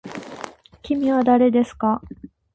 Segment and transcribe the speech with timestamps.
[0.81, 2.01] きみはだれですか。